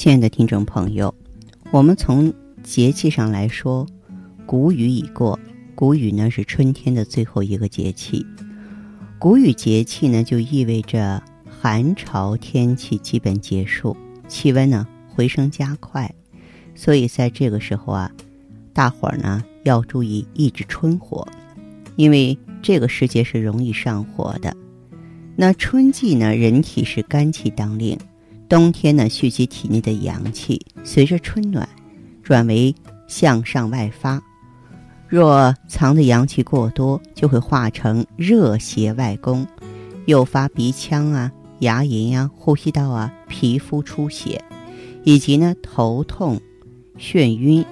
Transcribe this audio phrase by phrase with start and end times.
[0.00, 1.14] 亲爱的听众朋友，
[1.70, 3.86] 我们从节气上来说，
[4.46, 5.38] 谷雨已过。
[5.74, 8.24] 谷雨呢是春天的最后一个节气，
[9.18, 13.94] 谷雨节气呢就意味着寒潮天气基本结束，
[14.26, 16.10] 气温呢回升加快。
[16.74, 18.10] 所以在这个时候啊，
[18.72, 21.28] 大伙儿呢要注意抑制春火，
[21.96, 24.56] 因为这个时节是容易上火的。
[25.36, 27.98] 那春季呢，人体是肝气当令。
[28.50, 31.68] 冬天呢，蓄积体内的阳气，随着春暖，
[32.20, 32.74] 转为
[33.06, 34.20] 向上外发。
[35.06, 39.46] 若藏的阳气过多，就会化成热邪外攻，
[40.06, 44.42] 诱发鼻腔啊、牙龈呀、呼吸道啊、皮肤出血，
[45.04, 46.40] 以及呢头痛、
[46.98, 47.64] 眩晕、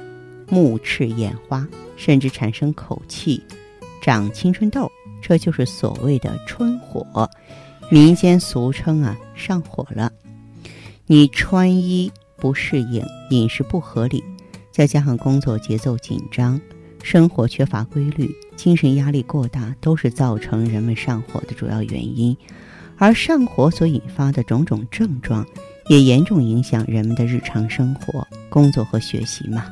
[0.49, 3.43] 目赤眼花，甚至产生口气、
[4.01, 4.89] 长青春痘。
[5.21, 7.29] 这就是所谓的春火，
[7.91, 10.13] 民间俗称啊上火了。
[11.11, 14.23] 你穿衣不适应，饮食不合理，
[14.71, 16.61] 再加上工作节奏紧张，
[17.03, 22.37] 生活缺乏规律，精神压力过大，都是造成人们上火的主要原因。
[22.99, 25.47] 而上火所引发的种种症状，
[25.89, 29.65] 也严重影响人们的日常生活、工作和学习嘛。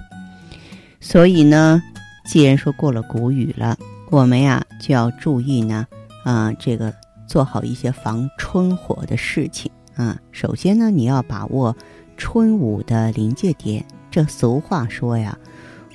[1.01, 1.83] 所以呢，
[2.25, 3.77] 既然说过了谷雨了，
[4.09, 5.87] 我们呀就要注意呢，
[6.25, 6.91] 啊，这个
[7.29, 9.71] 做好一些防春火的事情。
[9.97, 11.75] 啊，首先呢，你要把握
[12.17, 13.85] 春捂的临界点。
[14.11, 15.37] 这俗话说呀，“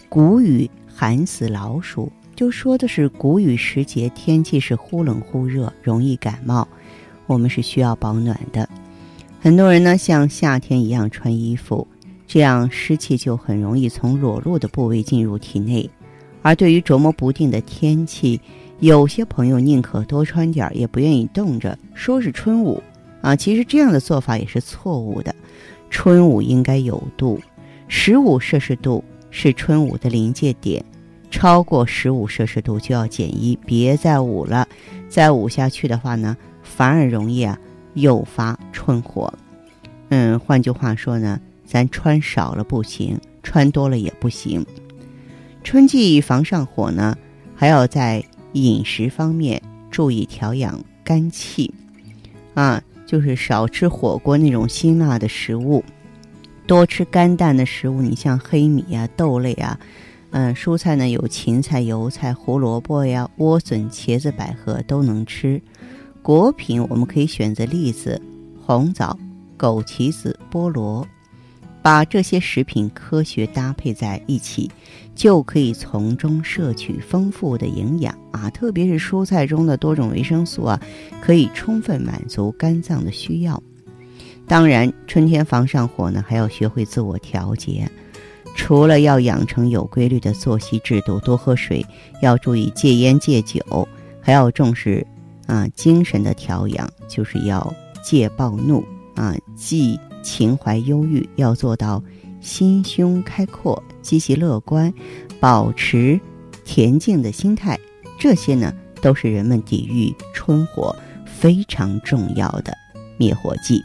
[0.10, 6.68] 谷雨寒死老鼠”，就说的是谷雨时节天气是忽冷忽热，容易感冒。
[7.28, 8.68] 我们是需要保暖的。
[9.40, 11.88] 很多人呢，像夏天一样穿衣服，
[12.28, 15.90] 这样湿气就很容易从裸露的部位进入体内。
[16.42, 18.42] 而对于琢磨不定的天气，
[18.80, 22.82] 有些朋友宁可多穿点儿，也不愿意冻着，说是春捂。
[23.22, 25.34] 啊，其实这样的做法也是错误的。
[25.90, 27.40] 春捂应该有度，
[27.88, 30.84] 十五摄氏度是春捂的临界点，
[31.30, 34.68] 超过十五摄氏度就要减衣，别再捂了。
[35.10, 37.60] 再捂下去的话呢，反而容易啊
[37.94, 39.32] 诱发春火。
[40.10, 44.66] 嗯，换句话说呢，咱穿少了不行，穿多了也不行。
[45.64, 47.16] 春季防上火呢，
[47.54, 49.62] 还要在饮食方面
[49.92, 51.74] 注意调养肝气，
[52.54, 52.82] 啊。
[53.12, 55.84] 就是少吃火锅那种辛辣的食物，
[56.66, 58.02] 多吃干淡的食物。
[58.02, 59.78] 你像黑米啊、豆类啊，
[60.30, 65.62] 嗯，蔬菜呢有芹菜、油菜、胡萝卜呀、莴笋、茄子、百合都能吃。
[66.22, 68.22] 果品我们可以选择栗子、
[68.66, 69.20] 红枣、
[69.60, 71.06] 枸杞子、菠萝。
[71.82, 74.72] 把这些食品科学搭配在一起，
[75.14, 78.50] 就可以从中摄取丰富的营养啊！
[78.50, 80.82] 特别是蔬菜中的多种维生素啊，
[81.22, 83.62] 可以充分满足肝脏的需要。
[84.48, 87.90] 当然，春天防上火呢，还要学会自我调节。
[88.56, 91.86] 除了要养成有规律的作息制度，多喝水，
[92.22, 93.88] 要注意戒烟戒酒，
[94.20, 95.06] 还要重视
[95.48, 98.84] 啊精神的调养，就是要戒暴怒
[99.16, 100.00] 啊，忌。
[100.24, 102.00] 情怀忧郁，要做到
[102.42, 104.94] 心胸开阔、积极乐观，
[105.40, 106.22] 保持
[106.64, 107.76] 恬静的心态。
[108.22, 108.72] 这些呢，
[109.02, 110.96] 都是人们抵御春火
[111.26, 112.72] 非常重要的
[113.18, 113.84] 灭火剂。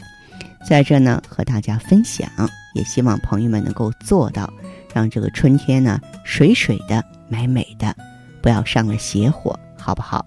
[0.68, 2.28] 在这呢，和大家分享，
[2.74, 4.52] 也希望朋友们能够做到，
[4.92, 7.96] 让这个春天呢水水的、美美的，
[8.42, 10.26] 不要上了邪火，好不好？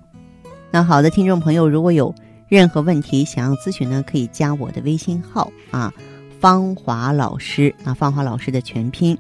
[0.72, 2.12] 那好的，听众朋友，如果有。
[2.47, 5.94] 任何问题想要咨询呢，可以加我的微信号啊，
[6.40, 9.16] 芳华老师啊，芳华老师的全拼，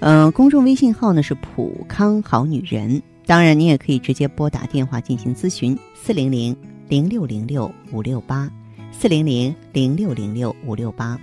[0.00, 3.02] 嗯，公众微信号呢是普康好女人。
[3.26, 6.56] 当然，你也可以直接拨打电话进行咨询，四零零
[6.88, 8.48] 零六零六五六八，
[8.92, 11.18] 四零零零六零六五六八。